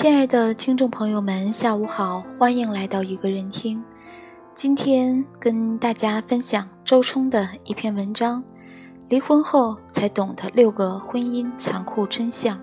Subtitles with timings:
[0.00, 3.82] 亲爱的听众朋友们，下午好，欢迎来到一个人听。
[4.54, 8.44] 今天跟大家分享周冲的一篇文章：
[9.08, 12.60] 离婚后才懂得六个婚姻残酷真相。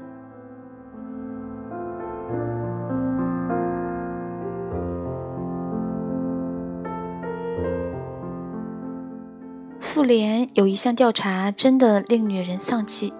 [9.81, 13.13] 妇联有一项调查，真的令女人丧气。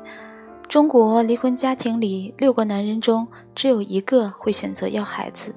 [0.76, 3.26] 中国离婚家庭里，六个男人中
[3.56, 5.56] 只有一个会选择要孩子，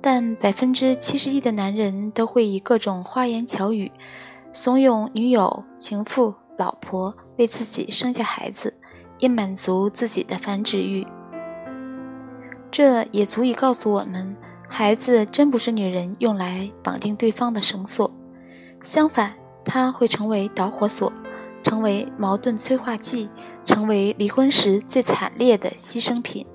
[0.00, 3.92] 但百分之七十一的男人都会以各种花言巧语
[4.54, 8.72] 怂恿女友、情妇、老婆为自己生下孩子，
[9.18, 11.06] 以满足自己的繁殖欲。
[12.70, 14.34] 这也足以告诉我们，
[14.66, 18.10] 孩子真不是女人用来绑定对方的绳索，
[18.80, 21.12] 相反，它会成为导火索。
[21.60, 23.28] 成为矛盾催化剂，
[23.68, 26.46] 成为离婚时最惨烈的牺牲品。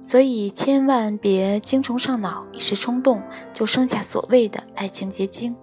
[0.00, 3.20] 所以千万别精虫上脑，一时冲动
[3.52, 5.56] 就生下所谓的爱情结晶。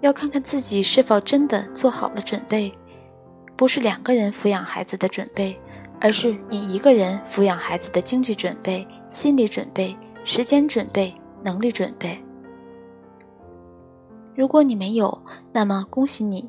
[0.00, 2.72] 要看看自己是否真的做好了准备，
[3.54, 5.60] 不是两个人抚养孩子的准备，
[6.00, 12.18] 而是你一个人抚养孩子的经济准备、心理准备、时间准备、能力准备。
[14.34, 16.48] 如果你没有，那么恭喜你。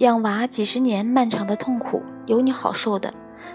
[0.00, 3.12] 养娃几十年漫长的痛苦有你好受的，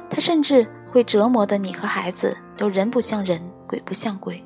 [0.08, 4.44] 他甚至会折磨的你和孩子都人不像人，鬼不像鬼。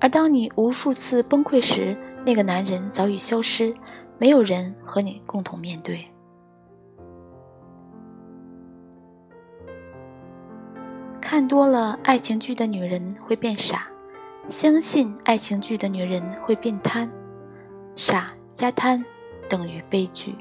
[0.00, 3.72] 而当你无数次崩溃时，那个男人早已消失，
[4.18, 6.04] 没有人和你共同面对。
[11.20, 13.86] 看多了爱情剧的女人会变傻，
[14.48, 17.08] 相信爱情剧的女人会变贪，
[17.94, 19.04] 傻加贪
[19.48, 20.34] 等于悲剧。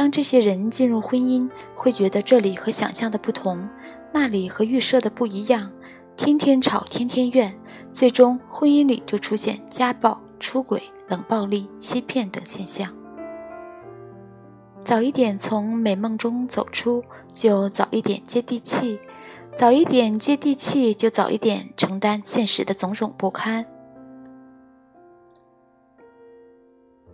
[0.00, 1.46] 当这些人进入婚姻，
[1.76, 3.68] 会觉得这里和想象的不同，
[4.14, 5.70] 那里和预设的不一样，
[6.16, 7.54] 天天吵，天天怨，
[7.92, 12.90] 最终婚姻里就出现家暴、出轨、冷暴力、欺骗等现象。
[14.82, 17.02] 早一点从美梦中走出，
[17.34, 18.98] 就早一点接地气；
[19.54, 23.66] 早一点接地气，就早一点承担现实的种种不堪。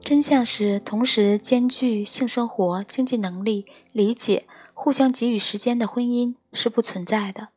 [0.07, 7.49] 真相是，同时兼具性生活、经济能力、理解、互相给予时间的婚姻是不存在的。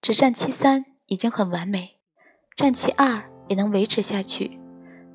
[0.00, 1.98] 只占其三已经很完美，
[2.54, 4.60] 占其二也能维持下去，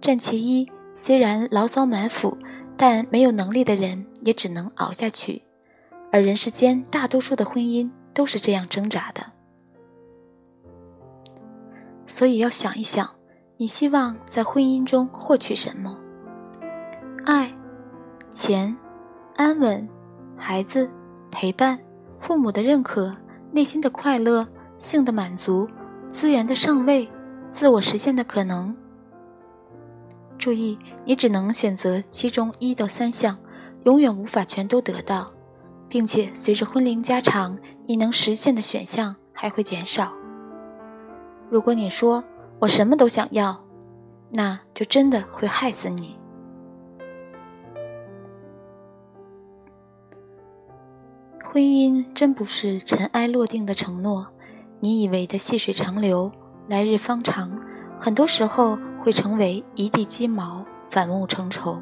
[0.01, 2.37] 占其一虽然牢骚满腹，
[2.75, 5.43] 但没有能力的人也只能熬下去。
[6.11, 9.31] 而人世间大多数的婚姻都是这样挣扎的。
[12.07, 13.09] 所以要想一想，
[13.55, 15.97] 你希望在婚姻中获取什么？
[18.41, 18.73] 钱、
[19.35, 19.85] 安稳、
[20.37, 20.89] 孩子、
[21.29, 21.77] 陪伴、
[22.19, 23.13] 父母的认可、
[23.51, 25.67] 内心的快乐、性的满足、
[26.09, 27.05] 资源的上位、
[27.51, 28.73] 自我实现的可能。
[30.37, 33.37] 注意，你只能选择其中一到三项，
[33.83, 35.29] 永远无法全都得到，
[35.89, 37.57] 并且随着婚龄加长，
[37.87, 40.13] 你能实现的选项还会减少。
[41.49, 42.23] 如果你说
[42.59, 43.61] 我什么都想要，
[44.29, 46.17] 那就真的会害死你。
[51.51, 54.27] 婚姻真不是尘埃落定的承诺，
[54.81, 56.31] 你以为的细水长流、
[56.67, 57.59] 来日方长，
[57.97, 61.79] 很多时候会成为一地鸡毛、反目成仇。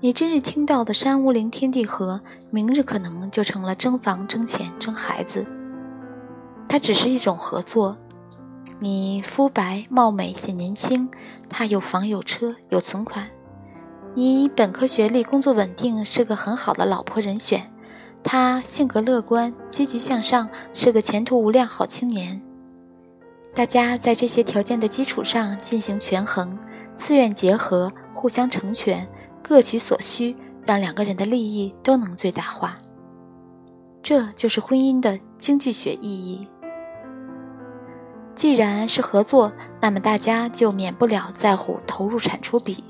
[0.00, 5.46] 你今日听到的山无陵、天地合，明日可能就成了争房、争钱、争孩子。
[6.66, 7.98] 它只是一种合作。
[8.78, 11.10] 你肤白貌美显年轻，
[11.50, 13.28] 他有房有车有存款。
[14.14, 17.69] 你本科学历，工作稳定，是个很好的老婆人选。
[18.22, 22.40] 他性格乐观、积极向上，是个前途无量好青年。
[23.54, 26.56] 大家在这些条件的基础上进行权衡，
[26.94, 29.08] 自愿结合，互相成全，
[29.42, 30.34] 各取所需，
[30.64, 32.78] 让两个人的利益都能最大化。
[34.02, 36.46] 这就是婚姻的经济学意义。
[38.36, 42.84] 既然是合作，那么大家就免不了在乎投入产出比。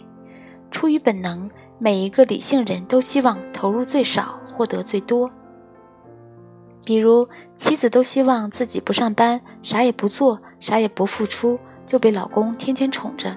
[0.70, 4.39] 出于本能，每一个理性人都希望投入最少。
[4.60, 5.30] 获得最多，
[6.84, 7.26] 比如
[7.56, 13.34] 妻子都希望自己不上班，啥也不做，啥也不付出，就被老公天天宠着。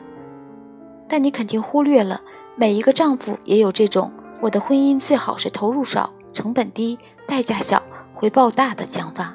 [1.07, 2.19] 但你肯定忽略了，
[2.57, 4.11] 每一个丈夫也有这种
[4.43, 7.81] “我的婚姻最好是投入少、成本低、代价小、
[8.13, 9.33] 回报大”的想法。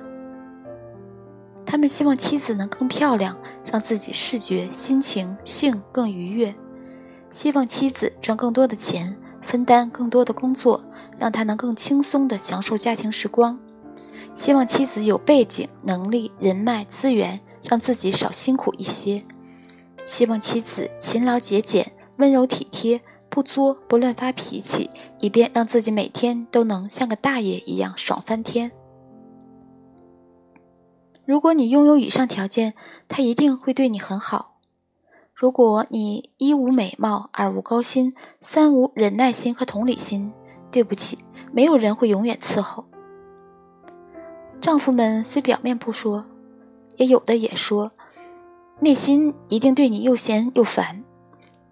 [1.64, 6.52] 他们希望妻子能更漂亮，让自己视觉、心情、性更愉悦；
[7.30, 10.84] 希望妻子赚更多的钱，分担更多的工作。
[11.18, 13.58] 让他能更轻松地享受家庭时光，
[14.34, 19.24] 希望妻子有背景、能力、人脉、资源，让自己少辛苦一些；
[20.06, 28.70] 希望妻子勤劳节俭、温柔体贴，不作不乱发脾气，以便让自己每天都能像个大爷一样爽翻天。
[31.24, 32.72] 如果你拥有以上条件，
[33.06, 34.60] 他一定会对你很好。
[35.34, 40.32] 如果你一无美貌，二无高薪，三无忍耐心和同理心，
[40.70, 41.18] 对不起，
[41.52, 42.84] 没有人会永远伺候。
[44.60, 46.24] 丈夫们虽表面不说，
[46.96, 47.92] 也有的也说，
[48.80, 51.04] 内心一定对你又嫌又烦。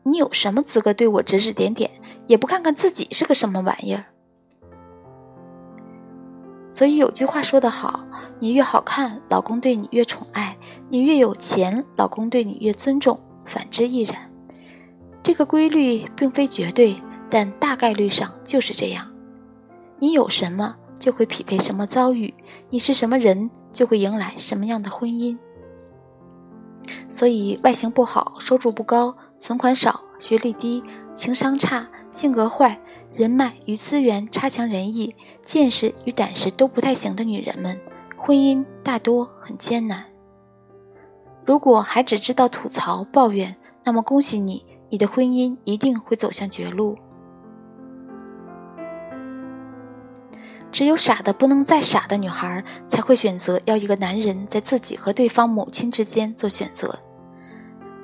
[0.04, 1.90] 你有什么资格对我指指点点？
[2.28, 4.04] 也不看看自己是个什么玩意儿。
[6.70, 8.04] 所以有句话说得好：
[8.38, 10.56] 你越好看，老公对你越宠爱；
[10.88, 13.18] 你越有钱，老公对你越尊重。
[13.44, 14.30] 反之亦然。
[15.22, 16.96] 这个规律并非绝对，
[17.28, 19.10] 但大概率上就是这样。
[19.98, 22.32] 你有什么，就会匹配什么遭遇；
[22.70, 25.36] 你是什么人，就会迎来什么样的婚姻。
[27.08, 30.82] 所以，外形不好、收入不高、存款少、学历低、
[31.14, 32.78] 情商差、性格坏、
[33.12, 37.80] 人脉与资源差强人意、见识与胆识都不太行的女人们，
[38.16, 40.04] 婚姻大多很艰难。
[41.44, 46.96] 如果还只知道吐槽抱怨，那么恭喜你，你的婚姻一定会走向绝路。
[50.76, 56.94] 只有傻的不能再傻的女孩，才会选择要一个男人在自己和对方母亲之间做选择。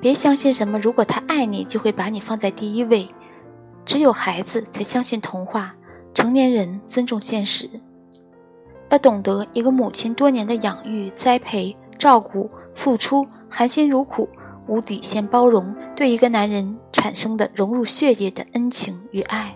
[0.01, 3.07] 别相信什么，如果他爱你，就会把你放在第一位。
[3.85, 5.75] 只有孩子才相信童话，
[6.15, 7.69] 成年人尊重现实。
[8.89, 12.49] 要懂得一个母亲多年的养育、栽培、照顾。
[12.73, 14.27] 付出含辛茹苦、
[14.65, 19.55] 无底线包容，对一个男人产生的融入血液的恩情与爱。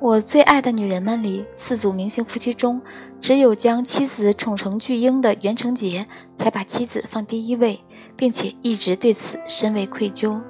[0.00, 2.80] 我最爱的女人们里，四组明星夫妻中，
[3.20, 6.06] 只有将妻子宠成巨婴的袁成杰，
[6.36, 7.78] 才把妻子放第一位，
[8.16, 10.40] 并且一直对此深为愧疚。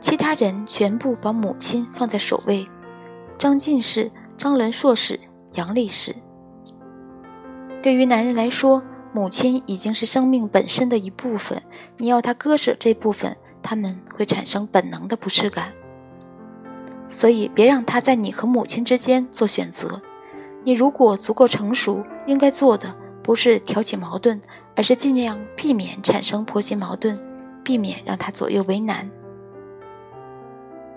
[0.00, 2.68] 其他人全部把母亲放在首位，
[3.38, 5.20] 张晋士、张伦硕士、
[5.54, 6.12] 杨丽士。
[7.80, 8.82] 对于男人来说，
[9.12, 11.62] 母亲已经是生命本身的一部分。
[11.96, 15.72] 你要他割舍这部分，他们会产生本能的不适感。
[17.08, 20.00] 所以，别让他在你和母亲之间做选择。
[20.64, 24.40] 你如果足够成熟，应该做的不是挑起矛盾，
[24.74, 27.18] 而是尽量避免产生婆媳矛盾，
[27.62, 29.10] 避免让他左右为难。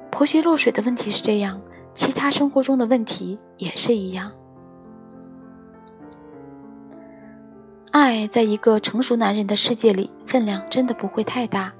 [0.10, 1.62] 婆媳落水的问题是这样，
[1.94, 4.32] 其他生活中的问题也是一样。
[7.92, 11.74] 爱在一个成熟男人的世界里分量真的不会太大。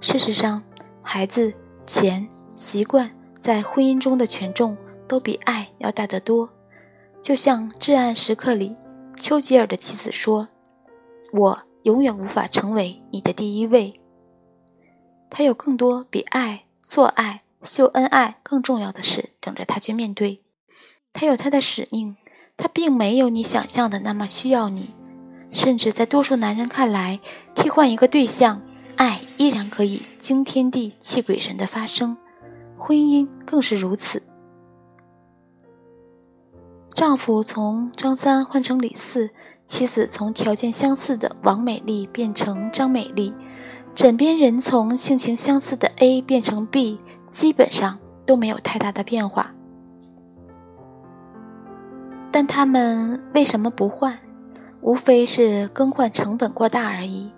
[0.00, 0.62] 事实上，
[1.02, 1.52] 孩子、
[1.86, 2.26] 钱、
[2.56, 3.10] 习惯
[3.42, 4.76] 在婚姻中的权重
[5.08, 6.48] 都比爱要大得多。
[7.20, 8.76] 就像《至暗时刻》里，
[9.16, 10.48] 丘吉尔的妻子说
[11.34, 14.00] ：“我永远无法成为你的第一位。”
[15.28, 20.38] 他有更多比爱、做爱、秀恩爱更重要的事等着他去面对。
[21.12, 22.16] 他有他的使命，
[22.56, 24.94] 他并没有你想象的那么需要你。
[25.50, 27.18] 甚至在多数男人看来，
[27.56, 28.62] 替换一个对象，
[28.94, 32.16] 爱依然可以惊天地泣鬼神的发生，
[32.84, 34.20] 婚姻更是如此。
[36.92, 39.30] 丈夫从张三换成李四，
[39.64, 43.32] 妻子从条件相似的王美丽变成张美丽，
[43.94, 46.98] 枕边人从性情相似的 A 变成 B，
[47.30, 49.54] 基本上都没有太大的变化。
[52.32, 54.18] 但他们为什么不换？
[54.80, 57.30] 无非是更换成本过大而已。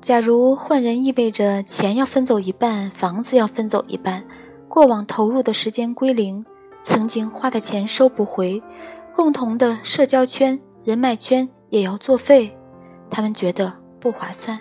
[0.00, 4.24] 假如换人意味着钱要分走一半，房子要分走一半，
[4.68, 6.42] 过往投入的时间归零，
[6.82, 8.62] 曾经花的钱收不回，
[9.14, 12.56] 共同的社交圈、人脉圈也要作废，
[13.10, 14.58] 他们觉得不划算。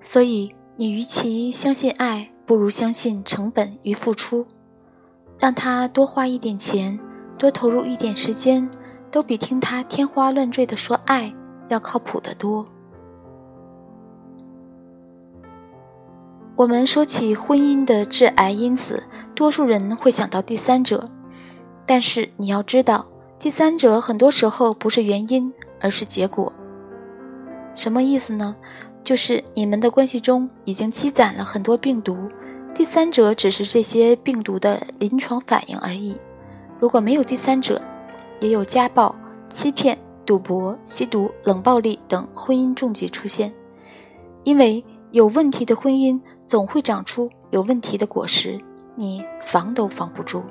[0.00, 4.44] 所以，你与其相信爱，不如相信成本与付出，
[5.38, 6.98] 让他多花一点钱。
[7.38, 8.70] 多投入一点时间，
[9.10, 11.32] 都比听他天花乱坠的说爱
[11.70, 12.66] 要靠谱得多。
[16.56, 21.08] 我们说起婚姻的致癌因子，多数人会想到第三者，
[21.86, 23.06] 但是你要知道，
[23.38, 25.50] 第三者很多时候不是原因，
[25.80, 26.52] 而是结果。
[27.74, 28.54] 什么意思呢？
[29.02, 32.28] 就是你们的关系中已经积攒了很多病毒，
[32.74, 36.18] 第三者只是这些病毒的临床反应而已。
[36.78, 37.80] 如果没有第三者，
[38.40, 39.14] 也有家暴、
[39.48, 39.96] 欺骗、
[40.30, 43.52] 赌博、吸毒、冷暴力等婚姻重疾出现。
[44.44, 48.56] 因为有问题的婚姻总会长出有问题的果实，
[48.94, 50.44] 你防都防不住。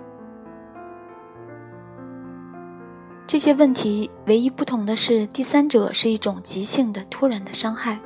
[3.25, 7.97] 这些问题唯一不同的是，第三者是一种急性的、突然的伤害，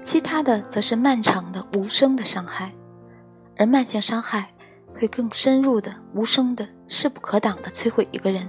[0.00, 2.72] 其他的则是漫长的、无声的伤害，
[3.58, 4.50] 而慢性伤害
[4.98, 8.48] 会更深入的、无声的、势不可挡的摧毁一个人。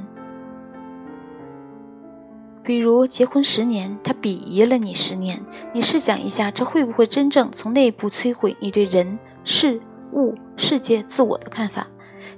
[2.64, 9.80] 比如结婚十年，他鄙夷了你十年，你试想一下，这会不会真正从内部摧毁你对人、事
[10.14, 11.88] 物、世界、自我的看法？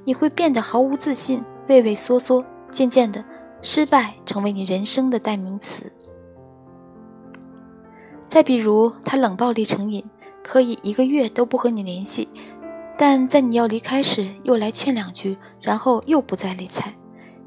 [0.05, 3.23] 你会变得毫无自信，畏畏缩缩，渐渐的。
[3.65, 5.89] 失败成为你人生的代名词。
[8.27, 10.03] 再比如，他冷暴力成瘾，
[10.43, 12.27] 可以一个月都不和你联系，
[12.97, 16.93] 但在你要离开时又来劝两句，然后又不再理睬，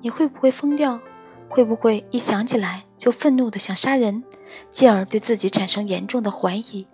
[0.00, 0.98] 你会不会疯掉？
[1.48, 4.24] 会不会一想起来就愤怒的想杀人，
[4.68, 6.86] 进而对自己产生严重的怀疑？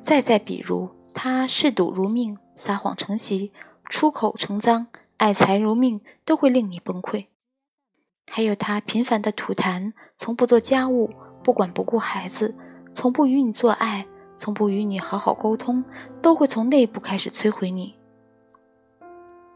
[0.00, 3.52] 再再比如，他嗜赌如命，撒谎成习，
[3.88, 4.86] 出口成脏。
[5.18, 7.26] 爱财如命都会令你崩溃，
[8.30, 11.10] 还有他频繁的吐痰，从不做家务，
[11.42, 12.54] 不管不顾孩子，
[12.92, 15.84] 从不与你做爱，从不与你好好沟通，
[16.22, 17.96] 都会从内部开始摧毁你。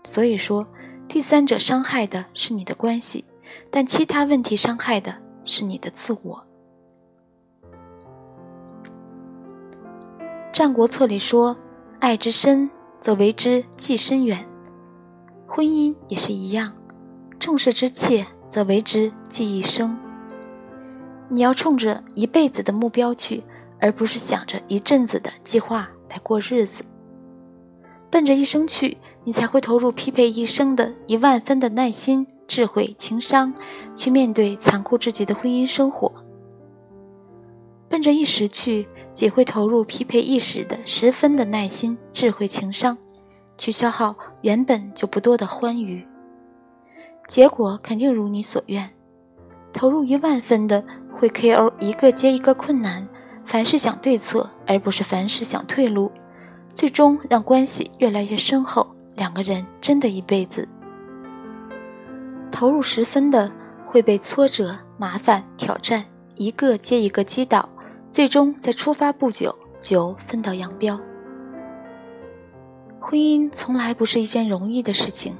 [0.05, 0.67] 所以说，
[1.13, 3.27] 第三者伤害的是你的关系，
[3.71, 5.15] 但其他问题伤害的
[5.45, 6.47] 是你的自我。
[10.51, 11.55] 《战国策》里说
[12.01, 14.43] ：“爱之深，则为之计深远。”
[15.47, 16.73] 婚姻也是一样，
[17.39, 19.95] 重视之切，则为之计一生。
[21.29, 23.45] 你要冲着一辈子的目标去，
[23.79, 26.83] 而不是想着一阵子的计划来过日子。
[28.11, 33.55] 奔着一生去，你才会投入匹配一生的一万分的耐心、智慧、情商，
[33.95, 36.13] 去面对残酷至极的婚姻生活。
[37.89, 42.97] 奔着一时去，只会投入匹配一时的十分的耐心、智慧、情商。
[43.59, 46.05] 去消耗原本就不多的欢愉，
[47.29, 48.91] 结果肯定如你所愿。
[49.73, 50.83] 投入一万分的，
[51.15, 53.07] 会 KO 一个接一个困难，
[53.45, 56.11] 凡事想对策，而不是凡事想退路，
[56.75, 60.69] 最终让关系越来越深厚，两个人真的一辈子。
[62.51, 63.51] 投入十分的，
[63.87, 66.05] 会被挫折、麻烦、挑战
[66.37, 67.69] 一个接一个击倒，
[68.11, 71.01] 最终在出发不久就分道扬镳。
[73.01, 75.35] 婚姻从来不是一件容易的事情，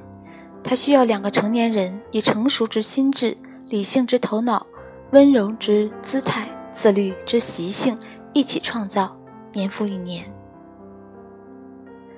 [0.63, 3.37] 它需要两个成年人以成熟之心智、
[3.69, 4.67] 理性之头脑、
[5.11, 7.97] 温柔之姿态、自律之习性
[8.33, 9.15] 一起创造，
[9.53, 10.29] 年复一年。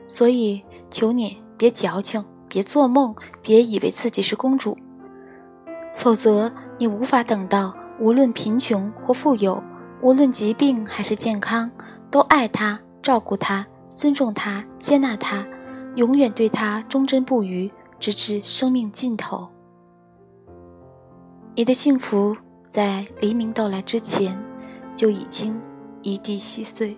[0.08, 4.78] 所以，求你别矫情，别做梦，别以为自己是公主，
[5.96, 9.64] 否则你无法等到无论贫穷或富有，
[10.02, 11.72] 无论疾病还是健康，
[12.12, 13.66] 都爱他、照顾他。
[13.94, 15.48] 尊重他，接纳他，
[15.96, 19.48] 永远对他忠贞不渝，直至生命尽头。
[21.56, 24.38] 你的幸福在黎明到来之前
[24.98, 25.58] 就已经
[26.02, 26.98] 一地稀碎。